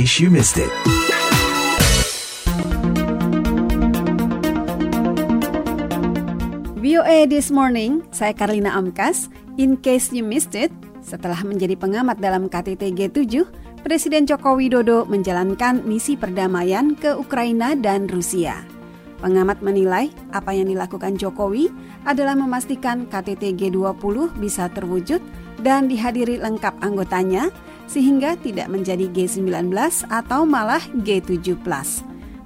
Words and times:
case 0.00 0.16
you 0.24 0.32
missed 0.32 0.56
it. 0.56 0.72
VOA 6.80 7.28
This 7.28 7.52
Morning, 7.52 8.00
saya 8.08 8.32
Karlina 8.32 8.72
Amkas. 8.80 9.28
In 9.60 9.76
case 9.76 10.08
you 10.08 10.24
missed 10.24 10.56
it, 10.56 10.72
setelah 11.04 11.44
menjadi 11.44 11.76
pengamat 11.76 12.16
dalam 12.16 12.48
KTT 12.48 12.96
G7, 12.96 13.44
Presiden 13.84 14.24
Joko 14.24 14.56
Widodo 14.56 15.04
menjalankan 15.04 15.84
misi 15.84 16.16
perdamaian 16.16 16.96
ke 16.96 17.12
Ukraina 17.12 17.76
dan 17.76 18.08
Rusia. 18.08 18.56
Pengamat 19.20 19.60
menilai 19.60 20.08
apa 20.32 20.56
yang 20.56 20.72
dilakukan 20.72 21.20
Jokowi 21.20 21.68
adalah 22.08 22.32
memastikan 22.40 23.04
KTT 23.04 23.52
G20 23.52 24.32
bisa 24.40 24.72
terwujud 24.72 25.20
dan 25.60 25.92
dihadiri 25.92 26.40
lengkap 26.40 26.72
anggotanya 26.80 27.52
sehingga 27.90 28.38
tidak 28.38 28.70
menjadi 28.70 29.10
G19 29.10 29.74
atau 30.14 30.46
malah 30.46 30.80
G7+. 31.02 31.58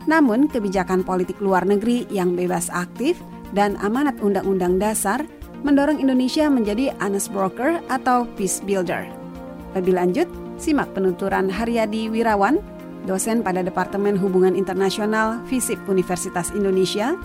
Namun, 0.09 0.49
kebijakan 0.49 1.05
politik 1.05 1.37
luar 1.45 1.69
negeri 1.69 2.09
yang 2.09 2.33
bebas 2.33 2.73
aktif 2.73 3.21
dan 3.53 3.77
amanat 3.85 4.17
Undang-Undang 4.25 4.81
Dasar 4.81 5.21
mendorong 5.65 6.01
Indonesia 6.01 6.49
menjadi 6.49 6.97
honest 7.01 7.29
broker 7.33 7.81
atau 7.93 8.25
peace 8.37 8.65
builder. 8.65 9.05
Lebih 9.77 9.97
lanjut, 9.97 10.29
simak 10.57 10.93
penuturan 10.93 11.49
Haryadi 11.49 12.09
Wirawan, 12.09 12.61
dosen 13.05 13.41
pada 13.45 13.61
Departemen 13.61 14.17
Hubungan 14.17 14.57
Internasional 14.57 15.41
FISIP 15.49 15.81
Universitas 15.89 16.53
Indonesia, 16.53 17.17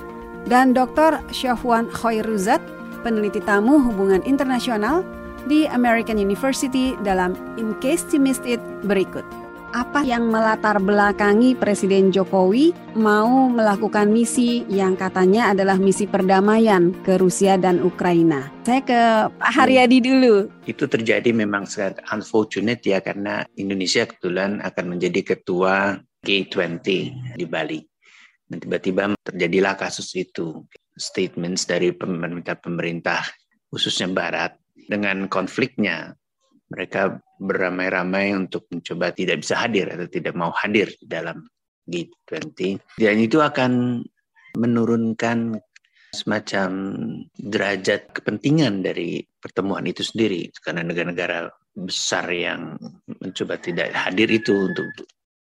dan 0.48 0.72
Dr. 0.72 1.20
Syafwan 1.36 1.92
Khoiruzat, 1.92 2.64
peneliti 3.04 3.44
tamu 3.44 3.80
hubungan 3.80 4.24
internasional 4.24 5.04
di 5.48 5.70
American 5.70 6.20
University 6.20 6.98
dalam 7.06 7.38
In 7.56 7.78
Case 7.80 8.10
You 8.12 8.20
Missed 8.20 8.44
It 8.44 8.60
berikut 8.84 9.24
apa 9.70 10.02
yang 10.02 10.34
melatar 10.34 10.82
belakangi 10.82 11.54
Presiden 11.54 12.10
Jokowi 12.10 12.74
mau 12.98 13.50
melakukan 13.54 14.10
misi 14.10 14.66
yang 14.66 14.98
katanya 14.98 15.54
adalah 15.54 15.78
misi 15.78 16.10
perdamaian 16.10 16.90
ke 17.06 17.22
Rusia 17.22 17.54
dan 17.58 17.78
Ukraina. 17.86 18.50
Saya 18.66 18.82
ke 18.82 19.02
Pak 19.30 19.52
Haryadi 19.54 20.02
dulu. 20.02 20.50
Itu 20.66 20.90
terjadi 20.90 21.30
memang 21.34 21.70
sangat 21.70 22.02
unfortunate 22.10 22.82
ya 22.82 22.98
karena 23.02 23.46
Indonesia 23.62 24.10
kebetulan 24.10 24.58
akan 24.66 24.86
menjadi 24.98 25.38
ketua 25.38 26.02
G20 26.26 26.86
di 27.38 27.46
Bali. 27.46 27.80
Dan 28.50 28.58
tiba-tiba 28.58 29.14
terjadilah 29.22 29.78
kasus 29.78 30.10
itu. 30.18 30.66
Statements 31.00 31.64
dari 31.64 31.96
pemerintah-pemerintah 31.96 33.24
khususnya 33.70 34.10
Barat 34.10 34.58
dengan 34.90 35.30
konfliknya 35.30 36.18
mereka 36.74 37.22
beramai-ramai 37.38 38.34
untuk 38.34 38.66
mencoba 38.74 39.14
tidak 39.14 39.46
bisa 39.46 39.62
hadir 39.62 39.90
atau 39.94 40.10
tidak 40.10 40.34
mau 40.34 40.50
hadir 40.54 40.90
di 40.98 41.06
dalam 41.06 41.46
G20. 41.86 42.82
Dan 42.98 43.16
itu 43.22 43.42
akan 43.42 44.02
menurunkan 44.58 45.58
semacam 46.10 46.70
derajat 47.38 48.10
kepentingan 48.18 48.82
dari 48.82 49.22
pertemuan 49.38 49.86
itu 49.86 50.02
sendiri 50.02 50.50
karena 50.58 50.82
negara-negara 50.82 51.54
besar 51.78 52.26
yang 52.34 52.82
mencoba 53.22 53.62
tidak 53.62 53.94
hadir 53.94 54.26
itu 54.34 54.58
untuk 54.58 54.90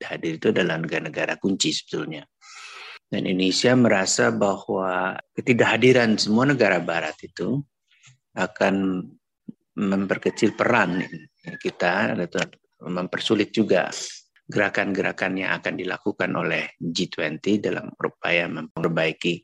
hadir 0.00 0.41
itu 0.41 0.50
adalah 0.53 0.81
negara-negara 0.81 1.37
kunci 1.37 1.72
sebetulnya. 1.72 2.25
Dan 3.12 3.28
Indonesia 3.28 3.77
merasa 3.77 4.33
bahwa 4.33 5.20
ketidakhadiran 5.37 6.17
semua 6.17 6.48
negara 6.48 6.81
barat 6.81 7.15
itu 7.20 7.61
akan 8.34 9.06
memperkecil 9.75 10.55
peran 10.55 11.03
kita 11.58 12.14
mempersulit 12.84 13.50
juga 13.50 13.91
gerakan-gerakan 14.44 15.41
yang 15.41 15.50
akan 15.56 15.75
dilakukan 15.81 16.31
oleh 16.36 16.76
G20 16.76 17.65
dalam 17.65 17.88
upaya 17.97 18.44
memperbaiki 18.47 19.41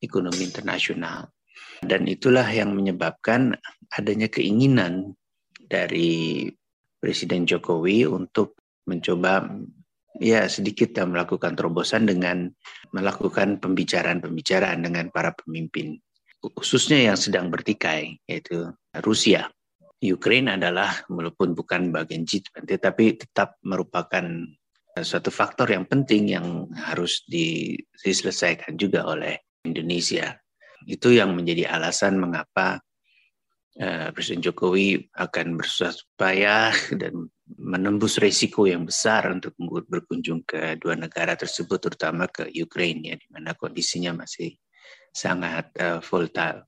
ekonomi 0.00 0.44
internasional. 0.44 1.32
Dan 1.80 2.04
itulah 2.04 2.44
yang 2.44 2.76
menyebabkan 2.76 3.56
adanya 3.96 4.28
keinginan 4.28 5.16
dari 5.56 6.44
Presiden 7.00 7.48
Jokowi 7.48 8.04
untuk 8.04 8.60
mencoba 8.84 9.48
ya 10.20 10.44
sedikit 10.52 11.00
melakukan 11.00 11.56
terobosan 11.56 12.04
dengan 12.04 12.52
melakukan 12.92 13.56
pembicaraan-pembicaraan 13.56 14.84
dengan 14.84 15.08
para 15.08 15.32
pemimpin 15.32 15.96
khususnya 16.40 17.12
yang 17.12 17.18
sedang 17.20 17.52
bertikai 17.52 18.16
yaitu 18.24 18.72
Rusia. 19.04 19.48
Ukraine 20.00 20.56
adalah 20.56 21.04
walaupun 21.12 21.52
bukan 21.52 21.92
bagian 21.92 22.24
G20 22.24 22.80
tapi 22.80 23.20
tetap 23.20 23.60
merupakan 23.60 24.24
suatu 24.96 25.28
faktor 25.28 25.68
yang 25.70 25.84
penting 25.84 26.32
yang 26.32 26.66
harus 26.72 27.20
diselesaikan 27.28 28.80
juga 28.80 29.04
oleh 29.04 29.36
Indonesia. 29.62 30.40
Itu 30.88 31.12
yang 31.12 31.36
menjadi 31.36 31.68
alasan 31.68 32.16
mengapa 32.16 32.80
uh, 33.76 34.08
Presiden 34.16 34.40
Jokowi 34.40 35.12
akan 35.12 35.60
bersusah 35.60 36.72
dan 36.96 37.28
menembus 37.60 38.16
resiko 38.16 38.64
yang 38.64 38.88
besar 38.88 39.28
untuk 39.28 39.52
berkunjung 39.60 40.46
ke 40.46 40.80
dua 40.80 40.96
negara 40.96 41.36
tersebut, 41.36 41.76
terutama 41.76 42.30
ke 42.30 42.48
Ukraine, 42.56 43.00
ya, 43.04 43.16
di 43.18 43.28
mana 43.28 43.52
kondisinya 43.58 44.24
masih 44.24 44.54
sangat 45.10 45.70
uh, 45.78 45.98
volatile. 46.02 46.66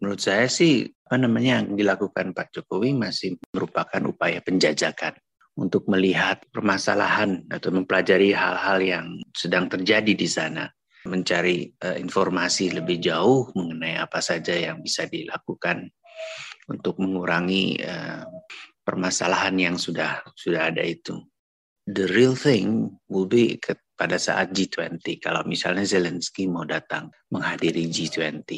Menurut 0.00 0.20
saya 0.20 0.48
sih 0.48 0.88
apa 1.10 1.16
namanya 1.20 1.60
yang 1.60 1.74
dilakukan 1.74 2.32
Pak 2.32 2.54
Jokowi 2.54 2.94
masih 2.94 3.36
merupakan 3.50 4.00
upaya 4.06 4.38
penjajakan 4.40 5.18
untuk 5.58 5.84
melihat 5.90 6.40
permasalahan 6.54 7.44
atau 7.50 7.74
mempelajari 7.74 8.32
hal-hal 8.32 8.78
yang 8.80 9.06
sedang 9.34 9.68
terjadi 9.68 10.14
di 10.16 10.28
sana, 10.30 10.70
mencari 11.04 11.68
uh, 11.84 11.98
informasi 11.98 12.72
lebih 12.72 13.02
jauh 13.02 13.50
mengenai 13.52 14.00
apa 14.00 14.22
saja 14.24 14.56
yang 14.56 14.80
bisa 14.80 15.04
dilakukan 15.10 15.90
untuk 16.70 16.96
mengurangi 17.02 17.82
uh, 17.82 18.24
permasalahan 18.86 19.58
yang 19.58 19.76
sudah 19.76 20.22
sudah 20.38 20.72
ada 20.72 20.80
itu. 20.86 21.18
The 21.90 22.06
real 22.06 22.38
thing 22.38 22.94
will 23.10 23.26
be 23.26 23.58
pada 24.00 24.16
saat 24.16 24.56
G20 24.56 25.20
kalau 25.20 25.44
misalnya 25.44 25.84
Zelensky 25.84 26.48
mau 26.48 26.64
datang 26.64 27.12
menghadiri 27.28 27.84
G20 27.84 28.48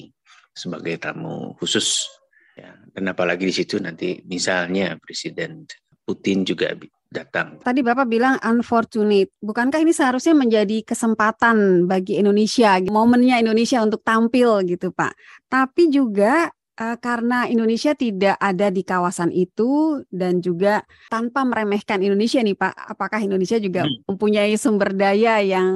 sebagai 0.54 1.02
tamu 1.02 1.58
khusus 1.58 2.06
ya 2.54 2.70
dan 2.94 3.10
apalagi 3.10 3.50
di 3.50 3.54
situ 3.58 3.82
nanti 3.82 4.22
misalnya 4.22 4.94
Presiden 5.02 5.66
Putin 6.06 6.46
juga 6.46 6.78
datang. 7.12 7.60
Tadi 7.60 7.84
Bapak 7.84 8.08
bilang 8.08 8.40
unfortunate. 8.40 9.36
Bukankah 9.38 9.84
ini 9.84 9.92
seharusnya 9.92 10.32
menjadi 10.32 10.80
kesempatan 10.82 11.84
bagi 11.84 12.18
Indonesia, 12.18 12.80
momennya 12.88 13.38
Indonesia 13.38 13.84
untuk 13.84 14.00
tampil 14.00 14.64
gitu, 14.66 14.90
Pak. 14.90 15.12
Tapi 15.46 15.92
juga 15.92 16.48
uh, 16.78 16.96
karena 16.98 17.48
Indonesia 17.48 17.92
tidak 17.92 18.36
ada 18.40 18.72
di 18.72 18.82
kawasan 18.86 19.32
itu 19.34 20.00
dan 20.08 20.40
juga 20.40 20.84
tanpa 21.12 21.44
meremehkan 21.44 22.00
Indonesia 22.00 22.40
nih 22.40 22.56
Pak, 22.56 22.96
apakah 22.96 23.20
Indonesia 23.20 23.58
juga 23.60 23.84
hmm. 23.84 24.08
mempunyai 24.08 24.54
sumber 24.56 24.96
daya 24.96 25.42
yang 25.42 25.72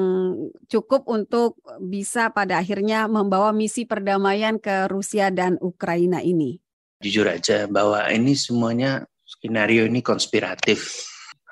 cukup 0.71 1.05
untuk 1.11 1.61
bisa 1.83 2.33
pada 2.33 2.62
akhirnya 2.62 3.11
membawa 3.11 3.53
misi 3.53 3.84
perdamaian 3.84 4.57
ke 4.57 4.89
Rusia 4.89 5.29
dan 5.29 5.61
Ukraina 5.61 6.25
ini? 6.25 6.57
Jujur 7.05 7.28
aja 7.28 7.69
bahwa 7.69 8.09
ini 8.09 8.33
semuanya 8.33 9.05
skenario 9.27 9.84
ini 9.84 10.01
konspiratif, 10.01 11.05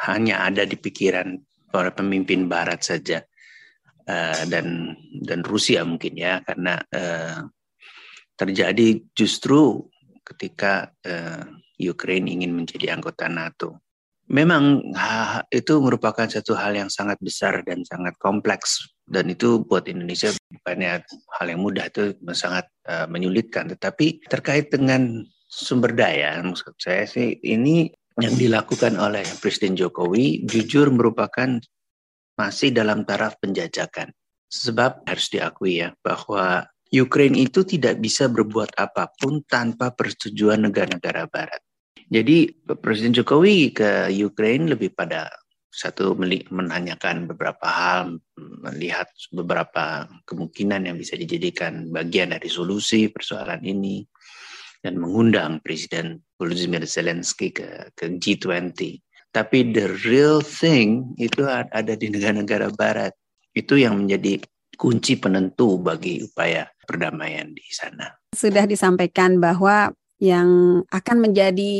hanya 0.09 0.49
ada 0.49 0.65
di 0.65 0.78
pikiran 0.81 1.37
para 1.69 1.93
pemimpin 1.93 2.49
Barat 2.49 2.81
saja. 2.84 3.21
Uh, 4.05 4.44
dan 4.53 4.93
dan 5.25 5.41
Rusia 5.41 5.81
mungkin 5.81 6.12
ya 6.12 6.44
karena 6.44 6.76
uh, 6.93 7.41
terjadi 8.34 9.03
justru 9.15 9.87
ketika 10.25 10.91
uh, 11.06 11.44
Ukraine 11.79 12.31
ingin 12.31 12.55
menjadi 12.55 12.94
anggota 12.94 13.29
NATO. 13.29 13.82
Memang 14.25 14.81
itu 15.53 15.75
merupakan 15.85 16.25
satu 16.25 16.56
hal 16.56 16.73
yang 16.73 16.88
sangat 16.88 17.20
besar 17.20 17.61
dan 17.61 17.85
sangat 17.85 18.17
kompleks 18.17 18.94
dan 19.05 19.29
itu 19.29 19.61
buat 19.69 19.85
Indonesia 19.85 20.32
bukannya 20.49 21.05
hal 21.37 21.47
yang 21.53 21.61
mudah 21.61 21.93
itu 21.93 22.17
sangat 22.32 22.64
uh, 22.88 23.05
menyulitkan. 23.05 23.69
Tetapi 23.76 24.25
terkait 24.25 24.73
dengan 24.73 25.29
sumber 25.44 25.93
daya, 25.93 26.41
maksud 26.41 26.73
saya 26.81 27.05
sih 27.05 27.37
ini 27.44 27.93
yang 28.17 28.32
dilakukan 28.38 28.97
oleh 28.97 29.26
Presiden 29.44 29.76
Jokowi 29.76 30.49
jujur 30.49 30.88
merupakan 30.88 31.61
masih 32.41 32.73
dalam 32.73 33.05
taraf 33.05 33.37
penjajakan. 33.44 34.08
Sebab 34.49 35.05
harus 35.05 35.26
diakui 35.29 35.82
ya 35.85 35.93
bahwa 36.00 36.64
Ukraine 36.94 37.35
itu 37.35 37.67
tidak 37.67 37.99
bisa 37.99 38.31
berbuat 38.31 38.79
apa 38.79 39.11
pun 39.19 39.43
tanpa 39.43 39.91
persetujuan 39.91 40.62
negara-negara 40.70 41.26
Barat. 41.26 41.58
Jadi 42.06 42.55
Presiden 42.79 43.17
Jokowi 43.17 43.75
ke 43.75 44.12
Ukraine 44.23 44.70
lebih 44.70 44.94
pada 44.94 45.26
satu 45.75 46.14
menanyakan 46.55 47.26
beberapa 47.26 47.67
hal, 47.67 48.23
melihat 48.38 49.11
beberapa 49.35 50.06
kemungkinan 50.23 50.87
yang 50.87 50.94
bisa 50.94 51.19
dijadikan 51.19 51.91
bagian 51.91 52.31
dari 52.31 52.46
solusi 52.46 53.11
persoalan 53.11 53.58
ini, 53.67 54.06
dan 54.85 55.00
mengundang 55.00 55.64
Presiden 55.64 56.20
Volodymyr 56.37 56.85
Zelensky 56.85 57.49
ke, 57.50 57.88
ke 57.96 58.20
G20 58.20 59.00
Tapi 59.35 59.58
the 59.75 59.91
real 60.06 60.44
thing 60.44 61.17
itu 61.19 61.43
ada 61.50 61.99
di 61.99 62.06
negara-negara 62.06 62.70
barat. 62.76 63.11
Itu 63.50 63.75
yang 63.75 64.05
menjadi 64.05 64.38
kunci 64.76 65.17
penentu 65.19 65.81
bagi 65.81 66.23
upaya 66.23 66.69
perdamaian 66.85 67.50
di 67.50 67.65
sana. 67.73 68.12
Sudah 68.37 68.69
disampaikan 68.69 69.41
bahwa 69.41 69.94
yang 70.23 70.81
akan 70.88 71.17
menjadi 71.21 71.75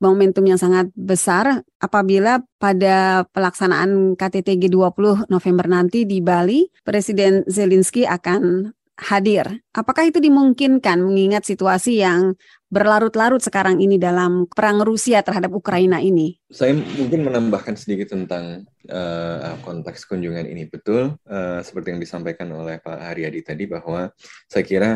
momentum 0.00 0.42
yang 0.48 0.56
sangat 0.56 0.88
besar 0.96 1.62
apabila 1.78 2.40
pada 2.56 3.28
pelaksanaan 3.30 4.16
KTT 4.16 4.56
G20 4.66 5.28
November 5.28 5.66
nanti 5.68 6.08
di 6.08 6.18
Bali, 6.24 6.66
Presiden 6.82 7.44
Zelensky 7.46 8.08
akan 8.08 8.72
hadir. 8.98 9.62
Apakah 9.70 10.10
itu 10.10 10.18
dimungkinkan 10.18 10.98
mengingat 10.98 11.46
situasi 11.46 12.02
yang 12.02 12.34
berlarut-larut 12.68 13.40
sekarang 13.40 13.80
ini 13.80 13.96
dalam 13.96 14.44
perang 14.50 14.82
Rusia 14.82 15.22
terhadap 15.22 15.54
Ukraina 15.54 16.02
ini? 16.02 16.36
Saya 16.50 16.74
mungkin 16.76 17.24
menambahkan 17.24 17.78
sedikit 17.78 18.12
tentang 18.12 18.66
uh, 18.90 19.56
konteks 19.62 20.04
kunjungan 20.04 20.44
ini. 20.50 20.66
Betul, 20.66 21.16
uh, 21.30 21.60
seperti 21.62 21.94
yang 21.94 22.02
disampaikan 22.02 22.50
oleh 22.52 22.82
Pak 22.82 22.98
Haryadi 22.98 23.40
tadi 23.46 23.64
bahwa 23.70 24.10
saya 24.50 24.64
kira 24.66 24.90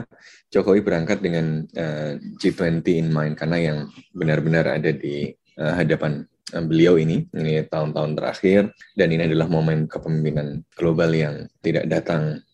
Jokowi 0.51 0.83
berangkat 0.83 1.23
dengan 1.23 1.65
uh, 1.79 2.19
G20 2.43 2.85
in 2.91 3.09
mind 3.09 3.39
karena 3.39 3.57
yang 3.57 3.79
benar-benar 4.13 4.67
ada 4.67 4.91
di 4.91 5.31
uh, 5.57 5.73
hadapan 5.79 6.27
beliau 6.53 7.01
ini 7.01 7.25
ini 7.33 7.65
tahun-tahun 7.65 8.13
terakhir 8.13 8.77
dan 8.93 9.09
ini 9.09 9.25
adalah 9.25 9.49
momen 9.49 9.89
kepemimpinan 9.89 10.61
global 10.77 11.09
yang 11.09 11.49
tidak 11.65 11.89
datang 11.89 12.45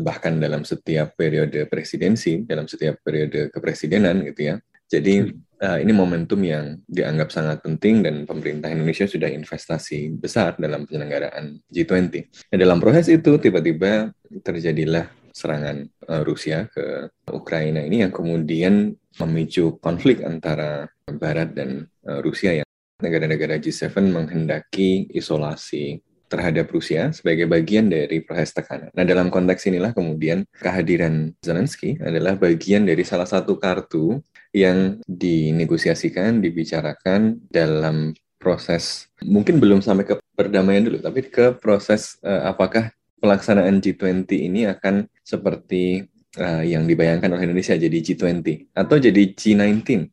bahkan 0.00 0.40
dalam 0.40 0.64
setiap 0.64 1.14
periode 1.14 1.68
presidensi, 1.68 2.40
dalam 2.42 2.64
setiap 2.64 3.04
periode 3.04 3.52
kepresidenan 3.52 4.24
gitu 4.24 4.52
ya. 4.52 4.56
Jadi 4.90 5.22
uh, 5.62 5.78
ini 5.78 5.92
momentum 5.94 6.42
yang 6.42 6.82
dianggap 6.90 7.30
sangat 7.30 7.62
penting 7.62 8.02
dan 8.02 8.26
pemerintah 8.26 8.72
Indonesia 8.72 9.06
sudah 9.06 9.30
investasi 9.30 10.18
besar 10.18 10.58
dalam 10.58 10.82
penyelenggaraan 10.88 11.62
G20. 11.70 12.10
Nah, 12.50 12.58
dalam 12.58 12.82
proses 12.82 13.06
itu 13.06 13.38
tiba-tiba 13.38 14.10
terjadilah 14.42 15.06
serangan 15.30 15.86
uh, 16.10 16.22
Rusia 16.26 16.66
ke 16.66 17.06
Ukraina 17.30 17.86
ini 17.86 18.02
yang 18.02 18.10
kemudian 18.10 18.98
memicu 19.22 19.78
konflik 19.78 20.26
antara 20.26 20.90
Barat 21.06 21.54
dan 21.54 21.86
uh, 22.10 22.18
Rusia 22.18 22.58
yang 22.58 22.68
negara-negara 22.98 23.62
G7 23.62 23.94
menghendaki 24.10 25.08
isolasi 25.14 26.02
terhadap 26.30 26.70
Rusia 26.70 27.10
sebagai 27.10 27.50
bagian 27.50 27.90
dari 27.90 28.22
proses 28.22 28.54
tekanan. 28.54 28.94
Nah, 28.94 29.02
dalam 29.02 29.28
konteks 29.28 29.66
inilah 29.66 29.90
kemudian 29.90 30.46
kehadiran 30.62 31.34
Zelensky 31.42 31.98
adalah 31.98 32.38
bagian 32.38 32.86
dari 32.86 33.02
salah 33.02 33.26
satu 33.26 33.58
kartu 33.58 34.22
yang 34.54 35.02
dinegosiasikan, 35.10 36.38
dibicarakan 36.38 37.42
dalam 37.50 38.14
proses 38.38 39.10
mungkin 39.20 39.60
belum 39.60 39.84
sampai 39.84 40.06
ke 40.06 40.14
perdamaian 40.32 40.86
dulu, 40.86 41.02
tapi 41.02 41.26
ke 41.28 41.58
proses 41.58 42.16
uh, 42.24 42.48
apakah 42.48 42.88
pelaksanaan 43.20 43.84
G20 43.84 44.30
ini 44.32 44.64
akan 44.64 45.04
seperti 45.20 46.08
uh, 46.40 46.64
yang 46.64 46.88
dibayangkan 46.88 47.28
oleh 47.36 47.44
Indonesia 47.44 47.76
jadi 47.76 47.92
G20 48.00 48.72
atau 48.72 48.96
jadi 48.96 49.22
G19 49.36 50.08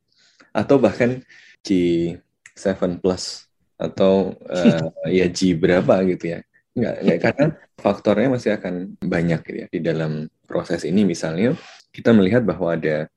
atau 0.51 0.75
bahkan 0.75 1.23
G7 1.63 2.99
plus 2.99 3.46
atau 3.77 4.33
uh, 4.49 4.89
ya 5.07 5.29
G 5.29 5.53
berapa 5.53 6.01
gitu 6.09 6.37
ya. 6.37 6.39
Enggak, 6.77 6.95
enggak 7.01 7.19
karena 7.21 7.45
faktornya 7.77 8.27
masih 8.33 8.51
akan 8.57 8.97
banyak 9.01 9.39
gitu 9.45 9.57
ya 9.57 9.67
di 9.69 9.79
dalam 9.81 10.29
proses 10.45 10.85
ini. 10.85 11.05
Misalnya 11.05 11.53
kita 11.93 12.13
melihat 12.13 12.45
bahwa 12.45 12.73
ada 12.77 13.09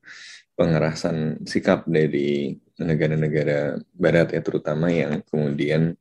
pengerasan 0.57 1.41
sikap 1.49 1.89
dari 1.89 2.57
negara-negara 2.77 3.81
barat 3.97 4.37
ya 4.37 4.41
terutama 4.45 4.93
yang 4.93 5.25
kemudian 5.29 5.97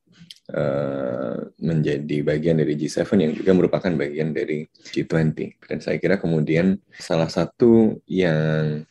uh, 0.52 1.40
menjadi 1.60 2.18
bagian 2.24 2.60
dari 2.60 2.76
G7 2.76 3.08
yang 3.20 3.34
juga 3.36 3.52
merupakan 3.56 3.92
bagian 3.96 4.36
dari 4.36 4.68
G20 4.68 5.60
dan 5.64 5.78
saya 5.80 5.96
kira 6.00 6.20
kemudian 6.20 6.80
salah 6.96 7.28
satu 7.32 8.00
yang 8.08 8.84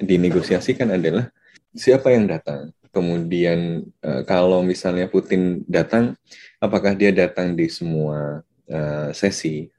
dinegosiasikan 0.00 0.92
adalah 0.92 1.28
siapa 1.76 2.12
yang 2.12 2.28
datang 2.28 2.72
kemudian 2.92 3.88
uh, 4.04 4.22
kalau 4.28 4.60
misalnya 4.60 5.08
Putin 5.08 5.64
datang, 5.64 6.14
apakah 6.60 6.92
dia 6.92 7.10
datang 7.10 7.56
di 7.56 7.66
semua 7.72 8.44
uh, 8.68 9.10
sesi? 9.16 9.72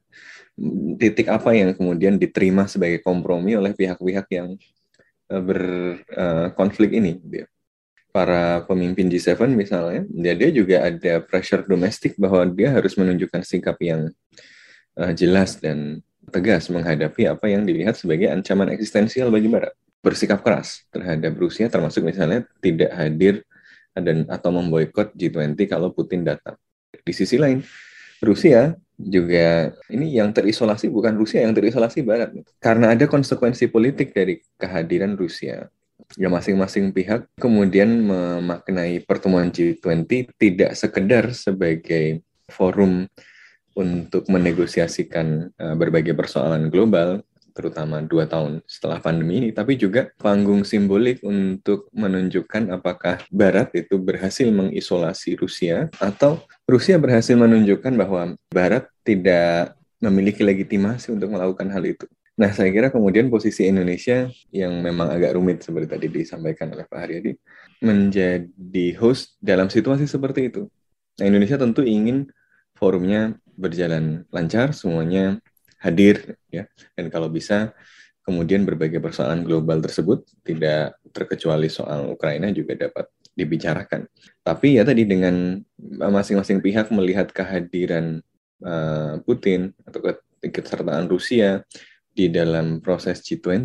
Titik 0.98 1.30
apa 1.30 1.54
yang 1.54 1.74
kemudian 1.74 2.18
diterima 2.18 2.66
sebagai 2.70 3.02
kompromi 3.02 3.58
oleh 3.58 3.74
pihak-pihak 3.74 4.28
yang 4.34 4.58
uh, 5.30 5.42
berkonflik 5.42 6.92
uh, 6.94 7.00
ini? 7.00 7.22
Dia. 7.22 7.46
Para 8.14 8.62
pemimpin 8.70 9.10
G7 9.10 9.50
misalnya, 9.50 10.06
dia, 10.06 10.34
dia 10.38 10.50
juga 10.54 10.86
ada 10.86 11.18
pressure 11.22 11.66
domestik 11.66 12.14
bahwa 12.18 12.46
dia 12.46 12.70
harus 12.70 12.94
menunjukkan 12.94 13.42
sikap 13.42 13.78
yang 13.82 14.14
uh, 14.98 15.14
jelas 15.18 15.58
dan 15.58 16.02
tegas 16.30 16.70
menghadapi 16.70 17.26
apa 17.26 17.50
yang 17.50 17.66
dilihat 17.66 17.98
sebagai 17.98 18.30
ancaman 18.30 18.70
eksistensial 18.74 19.34
bagi 19.34 19.50
Barat 19.50 19.74
bersikap 20.04 20.44
keras 20.44 20.84
terhadap 20.92 21.32
Rusia 21.40 21.72
termasuk 21.72 22.04
misalnya 22.04 22.44
tidak 22.60 22.92
hadir 22.92 23.48
dan 23.96 24.28
atau 24.28 24.52
memboikot 24.52 25.16
G20 25.16 25.56
kalau 25.70 25.96
Putin 25.96 26.28
datang. 26.28 26.60
Di 26.92 27.14
sisi 27.16 27.40
lain, 27.40 27.64
Rusia 28.20 28.76
juga 29.00 29.74
ini 29.90 30.14
yang 30.14 30.30
terisolasi 30.36 30.92
bukan 30.92 31.18
Rusia 31.18 31.42
yang 31.42 31.56
terisolasi 31.56 32.06
Barat 32.06 32.36
karena 32.62 32.94
ada 32.94 33.10
konsekuensi 33.10 33.72
politik 33.72 34.12
dari 34.12 34.44
kehadiran 34.60 35.16
Rusia. 35.16 35.72
Ya 36.20 36.28
masing-masing 36.28 36.92
pihak 36.92 37.26
kemudian 37.40 37.90
memaknai 38.06 39.02
pertemuan 39.08 39.50
G20 39.50 40.36
tidak 40.36 40.76
sekedar 40.76 41.32
sebagai 41.32 42.22
forum 42.52 43.08
untuk 43.74 44.30
menegosiasikan 44.30 45.50
uh, 45.58 45.74
berbagai 45.74 46.14
persoalan 46.14 46.70
global, 46.70 47.26
terutama 47.54 48.02
dua 48.02 48.26
tahun 48.26 48.66
setelah 48.66 49.00
pandemi 49.00 49.40
ini, 49.40 49.50
tapi 49.54 49.78
juga 49.78 50.10
panggung 50.20 50.66
simbolik 50.66 51.22
untuk 51.22 51.88
menunjukkan 51.94 52.74
apakah 52.74 53.22
Barat 53.30 53.72
itu 53.78 53.96
berhasil 54.02 54.50
mengisolasi 54.50 55.38
Rusia 55.38 55.94
atau 56.02 56.42
Rusia 56.66 56.98
berhasil 56.98 57.38
menunjukkan 57.38 57.94
bahwa 57.94 58.36
Barat 58.50 58.90
tidak 59.06 59.78
memiliki 60.02 60.44
legitimasi 60.44 61.16
untuk 61.16 61.32
melakukan 61.32 61.72
hal 61.72 61.86
itu. 61.88 62.10
Nah, 62.34 62.50
saya 62.50 62.74
kira 62.74 62.90
kemudian 62.90 63.30
posisi 63.30 63.70
Indonesia 63.70 64.26
yang 64.50 64.82
memang 64.82 65.14
agak 65.14 65.38
rumit 65.38 65.62
seperti 65.62 65.86
tadi 65.86 66.06
disampaikan 66.10 66.74
oleh 66.74 66.82
Pak 66.90 66.98
Haryadi 66.98 67.38
menjadi 67.86 68.88
host 68.98 69.38
dalam 69.38 69.70
situasi 69.70 70.10
seperti 70.10 70.50
itu. 70.50 70.66
Nah, 71.22 71.26
Indonesia 71.30 71.62
tentu 71.62 71.86
ingin 71.86 72.26
forumnya 72.74 73.38
berjalan 73.54 74.26
lancar, 74.34 74.74
semuanya 74.74 75.38
hadir 75.84 76.40
ya 76.48 76.64
dan 76.96 77.12
kalau 77.12 77.28
bisa 77.28 77.76
kemudian 78.24 78.64
berbagai 78.64 79.04
persoalan 79.04 79.44
global 79.44 79.84
tersebut 79.84 80.24
tidak 80.48 80.96
terkecuali 81.12 81.68
soal 81.68 82.08
Ukraina 82.08 82.50
juga 82.56 82.80
dapat 82.80 83.12
dibicarakan. 83.36 84.08
Tapi 84.42 84.80
ya 84.80 84.88
tadi 84.88 85.04
dengan 85.04 85.60
masing-masing 86.00 86.64
pihak 86.64 86.88
melihat 86.94 87.30
kehadiran 87.36 88.24
uh, 88.64 89.20
Putin 89.28 89.76
atau 89.84 90.00
keikutsertaan 90.40 91.12
Rusia 91.12 91.66
di 92.14 92.30
dalam 92.30 92.80
proses 92.80 93.26
G20 93.26 93.52
uh, 93.52 93.60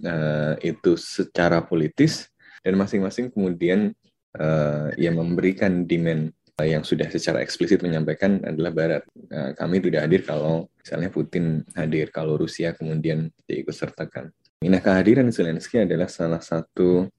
eh, 0.00 0.54
itu 0.64 0.96
secara 0.96 1.60
politis 1.60 2.32
dan 2.64 2.80
masing-masing 2.80 3.28
kemudian 3.28 3.92
uh, 4.40 4.88
ya 4.96 5.12
memberikan 5.12 5.84
demand 5.84 6.32
yang 6.64 6.80
sudah 6.80 7.12
secara 7.12 7.44
eksplisit 7.44 7.84
menyampaikan 7.84 8.40
adalah 8.40 8.72
Barat. 8.72 9.02
Nah, 9.28 9.52
kami 9.52 9.76
tidak 9.84 10.08
hadir 10.08 10.24
kalau 10.24 10.72
misalnya 10.80 11.12
Putin 11.12 11.60
hadir, 11.76 12.08
kalau 12.08 12.40
Rusia 12.40 12.72
kemudian 12.72 13.28
diikut 13.44 13.76
sertakan. 13.76 14.32
Nah, 14.64 14.80
kehadiran 14.80 15.28
Zelensky 15.28 15.84
adalah 15.84 16.08
salah 16.08 16.40
satu 16.40 17.12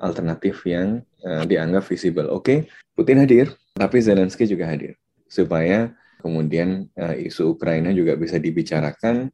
alternatif 0.00 0.64
yang 0.64 1.04
uh, 1.20 1.44
dianggap 1.44 1.84
visible. 1.84 2.32
Oke, 2.32 2.40
okay, 2.40 2.58
Putin 2.96 3.20
hadir, 3.20 3.52
tapi 3.76 4.00
Zelensky 4.00 4.48
juga 4.48 4.64
hadir. 4.72 4.96
Supaya 5.28 5.92
kemudian 6.24 6.88
uh, 6.96 7.12
isu 7.12 7.60
Ukraina 7.60 7.92
juga 7.92 8.16
bisa 8.16 8.40
dibicarakan 8.40 9.28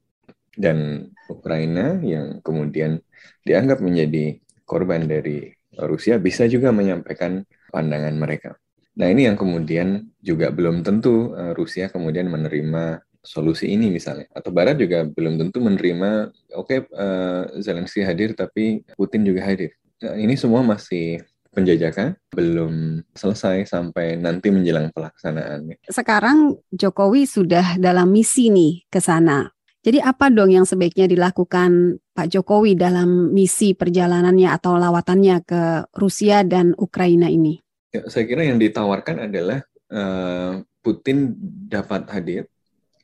dan 0.58 1.08
Ukraina 1.30 2.02
yang 2.02 2.42
kemudian 2.42 2.98
dianggap 3.46 3.78
menjadi 3.78 4.42
korban 4.66 5.06
dari 5.06 5.54
Rusia 5.78 6.18
bisa 6.18 6.46
juga 6.50 6.74
menyampaikan 6.74 7.46
pandangan 7.70 8.14
mereka. 8.18 8.58
Nah 8.94 9.10
ini 9.10 9.26
yang 9.26 9.34
kemudian 9.34 10.06
juga 10.22 10.54
belum 10.54 10.86
tentu 10.86 11.34
uh, 11.34 11.52
Rusia 11.52 11.90
kemudian 11.90 12.30
menerima 12.30 13.02
solusi 13.24 13.72
ini 13.72 13.88
misalnya 13.88 14.28
atau 14.36 14.52
Barat 14.52 14.76
juga 14.76 15.08
belum 15.08 15.40
tentu 15.40 15.58
menerima 15.64 16.28
oke 16.60 16.68
okay, 16.68 16.78
uh, 16.92 17.48
eh, 17.48 17.64
Zelensky 17.64 18.04
hadir 18.04 18.36
tapi 18.36 18.84
Putin 18.94 19.24
juga 19.24 19.48
hadir. 19.48 19.72
Nah, 20.04 20.14
ini 20.20 20.36
semua 20.36 20.60
masih 20.60 21.24
penjajakan 21.54 22.18
belum 22.34 23.00
selesai 23.14 23.70
sampai 23.70 24.18
nanti 24.18 24.50
menjelang 24.50 24.90
pelaksanaan. 24.90 25.78
Sekarang 25.86 26.58
Jokowi 26.74 27.24
sudah 27.24 27.78
dalam 27.80 28.10
misi 28.10 28.50
nih 28.50 28.84
ke 28.90 28.98
sana. 29.00 29.48
Jadi 29.84 30.00
apa 30.00 30.32
dong 30.32 30.48
yang 30.48 30.64
sebaiknya 30.64 31.04
dilakukan 31.04 32.00
Pak 32.16 32.28
Jokowi 32.32 32.72
dalam 32.72 33.30
misi 33.36 33.76
perjalanannya 33.76 34.48
atau 34.48 34.80
lawatannya 34.80 35.36
ke 35.44 35.62
Rusia 35.96 36.40
dan 36.40 36.72
Ukraina 36.76 37.28
ini? 37.28 37.63
Ya, 37.94 38.02
saya 38.10 38.26
kira 38.26 38.42
yang 38.42 38.58
ditawarkan 38.58 39.30
adalah 39.30 39.62
uh, 39.94 40.58
Putin 40.82 41.38
dapat 41.70 42.10
hadir 42.10 42.50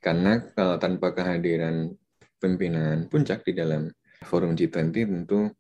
karena 0.02 0.42
kalau 0.50 0.82
tanpa 0.82 1.14
kehadiran 1.14 1.94
pimpinan 2.42 3.06
puncak 3.06 3.46
di 3.46 3.54
dalam 3.54 3.86
forum 4.26 4.58
G20 4.58 4.90
tentu 4.90 5.54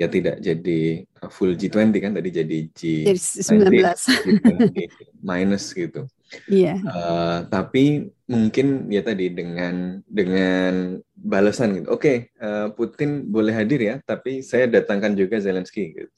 ya 0.00 0.08
tidak 0.08 0.40
jadi 0.40 1.04
full 1.28 1.60
G20 1.60 1.92
kan 2.00 2.16
tadi 2.16 2.30
jadi 2.32 2.58
G19 2.72 3.68
minus 5.28 5.64
gitu. 5.76 6.08
Iya. 6.48 6.80
Yeah. 6.80 6.88
Uh, 6.88 7.38
tapi 7.52 8.08
mungkin 8.24 8.88
ya 8.88 9.04
tadi 9.04 9.28
dengan 9.28 10.00
dengan 10.08 11.04
balasan 11.12 11.84
gitu. 11.84 11.92
Oke, 11.92 12.00
okay, 12.00 12.16
uh, 12.40 12.72
Putin 12.72 13.28
boleh 13.28 13.52
hadir 13.52 13.82
ya, 13.82 13.94
tapi 14.08 14.40
saya 14.40 14.64
datangkan 14.72 15.12
juga 15.12 15.36
Zelensky 15.36 15.92
gitu. 15.92 16.08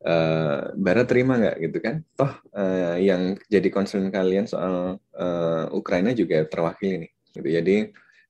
Uh, 0.00 0.72
Barat 0.80 1.04
terima 1.04 1.36
nggak 1.36 1.56
gitu 1.60 1.78
kan? 1.84 2.00
Toh 2.16 2.32
uh, 2.56 2.96
yang 2.96 3.36
jadi 3.52 3.68
concern 3.68 4.08
kalian 4.08 4.48
soal 4.48 4.96
uh, 4.96 5.64
Ukraina 5.76 6.16
juga 6.16 6.48
terwakili 6.48 7.04
nih. 7.04 7.12
Gitu. 7.36 7.48
Jadi 7.52 7.76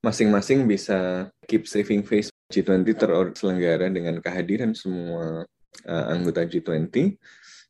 masing-masing 0.01 0.65
bisa 0.65 1.29
keep 1.47 1.69
saving 1.69 2.03
face 2.03 2.33
G20 2.51 2.97
terselenggara 2.97 3.87
dengan 3.87 4.19
kehadiran 4.19 4.75
semua 4.75 5.47
uh, 5.87 6.05
anggota 6.11 6.43
G20, 6.43 7.15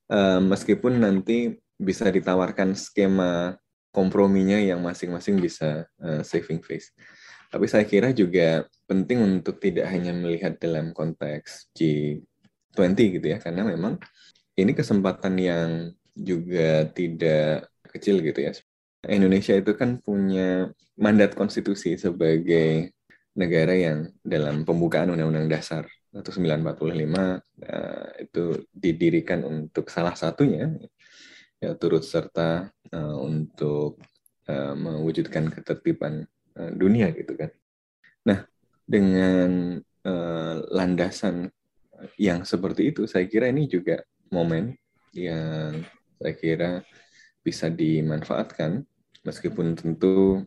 uh, 0.10 0.41
meskipun 0.41 0.98
nanti 0.98 1.60
bisa 1.77 2.10
ditawarkan 2.10 2.74
skema 2.74 3.58
komprominya 3.91 4.58
yang 4.58 4.79
masing-masing 4.81 5.38
bisa 5.38 5.86
uh, 6.01 6.24
saving 6.24 6.63
face. 6.63 6.96
Tapi 7.51 7.67
saya 7.67 7.84
kira 7.84 8.15
juga 8.15 8.63
penting 8.88 9.20
untuk 9.43 9.60
tidak 9.60 9.91
hanya 9.91 10.15
melihat 10.15 10.55
dalam 10.55 10.96
konteks 10.96 11.67
G20 11.75 12.30
gitu 13.19 13.27
ya, 13.27 13.37
karena 13.39 13.67
memang 13.67 13.99
ini 14.55 14.71
kesempatan 14.75 15.35
yang 15.39 15.69
juga 16.15 16.87
tidak 16.91 17.71
kecil 17.91 18.19
gitu 18.23 18.39
ya. 18.39 18.51
Indonesia 19.09 19.57
itu 19.57 19.73
kan 19.73 19.97
punya 19.97 20.69
mandat 20.99 21.33
konstitusi 21.33 21.97
sebagai 21.97 22.93
negara 23.33 23.73
yang 23.73 24.11
dalam 24.21 24.67
pembukaan 24.67 25.09
Undang-Undang 25.09 25.49
Dasar 25.49 25.83
1945 26.11 26.83
uh, 26.83 27.39
itu 28.19 28.45
didirikan 28.75 29.47
untuk 29.47 29.87
salah 29.87 30.13
satunya 30.13 30.67
ya 31.63 31.73
turut 31.79 32.03
serta 32.03 32.67
uh, 32.91 33.17
untuk 33.23 34.03
uh, 34.51 34.75
mewujudkan 34.75 35.47
ketertiban 35.49 36.27
dunia 36.51 37.15
gitu 37.15 37.39
kan. 37.39 37.47
Nah, 38.27 38.43
dengan 38.83 39.79
landasan 40.67 41.47
yang 42.17 42.46
seperti 42.46 42.93
itu 42.93 43.05
saya 43.05 43.25
kira 43.25 43.50
ini 43.50 43.67
juga 43.70 44.01
momen 44.31 44.74
yang 45.12 45.84
saya 46.17 46.34
kira 46.38 46.72
bisa 47.41 47.67
dimanfaatkan 47.67 48.86
meskipun 49.25 49.74
tentu 49.74 50.46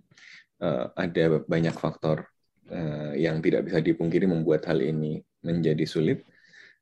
uh, 0.63 0.87
ada 0.95 1.43
banyak 1.45 1.75
faktor 1.75 2.27
uh, 2.71 3.13
yang 3.15 3.43
tidak 3.43 3.67
bisa 3.67 3.79
dipungkiri 3.83 4.27
membuat 4.27 4.67
hal 4.71 4.79
ini 4.79 5.23
menjadi 5.45 5.85
sulit 5.85 6.23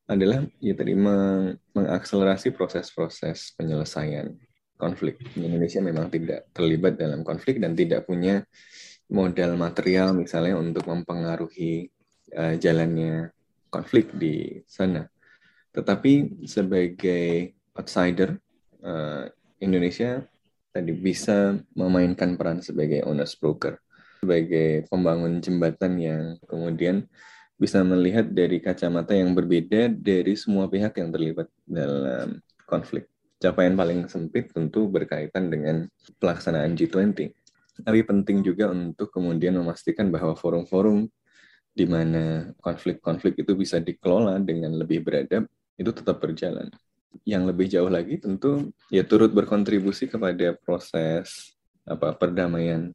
adalah 0.07 0.45
ya 0.59 0.75
tadi 0.76 0.93
meng 0.93 1.57
mengakselerasi 1.73 2.52
proses-proses 2.52 3.55
penyelesaian 3.55 4.35
konflik. 4.76 5.23
Indonesia 5.38 5.79
memang 5.79 6.11
tidak 6.11 6.50
terlibat 6.50 6.99
dalam 6.99 7.23
konflik 7.23 7.62
dan 7.62 7.79
tidak 7.79 8.05
punya 8.05 8.43
modal 9.09 9.55
material 9.55 10.11
misalnya 10.12 10.59
untuk 10.59 10.85
mempengaruhi 10.91 11.87
uh, 12.35 12.59
jalannya 12.59 13.31
konflik 13.73 14.12
di 14.12 14.61
sana. 14.69 15.09
Tetapi 15.73 16.45
sebagai 16.45 17.57
outsider, 17.73 18.37
uh, 18.85 19.25
Indonesia 19.64 20.21
tadi 20.69 20.93
bisa 20.93 21.57
memainkan 21.73 22.37
peran 22.37 22.61
sebagai 22.61 23.00
honest 23.09 23.41
broker 23.41 23.81
sebagai 24.23 24.87
pembangun 24.87 25.43
jembatan 25.43 25.99
yang 25.99 26.23
kemudian 26.47 27.11
bisa 27.59 27.83
melihat 27.83 28.31
dari 28.31 28.62
kacamata 28.62 29.19
yang 29.19 29.35
berbeda 29.35 29.91
dari 29.91 30.38
semua 30.38 30.71
pihak 30.71 30.95
yang 30.95 31.11
terlibat 31.11 31.50
dalam 31.67 32.38
konflik. 32.62 33.11
Capaian 33.43 33.75
paling 33.75 34.07
sempit 34.07 34.55
tentu 34.55 34.87
berkaitan 34.87 35.50
dengan 35.50 35.91
pelaksanaan 36.23 36.79
G20. 36.79 37.35
Tapi 37.83 38.00
penting 38.07 38.47
juga 38.47 38.71
untuk 38.71 39.11
kemudian 39.11 39.59
memastikan 39.59 40.07
bahwa 40.14 40.38
forum-forum 40.38 41.11
di 41.73 41.88
mana 41.88 42.52
konflik-konflik 42.61 43.41
itu 43.41 43.57
bisa 43.57 43.81
dikelola 43.81 44.37
dengan 44.45 44.76
lebih 44.76 45.05
beradab, 45.05 45.49
itu 45.81 45.91
tetap 45.91 46.21
berjalan. 46.21 46.69
Yang 47.25 47.43
lebih 47.52 47.67
jauh 47.69 47.91
lagi 47.93 48.17
tentu 48.21 48.73
ya 48.88 49.05
turut 49.05 49.33
berkontribusi 49.33 50.09
kepada 50.09 50.57
proses 50.61 51.57
apa 51.85 52.17
perdamaian 52.17 52.93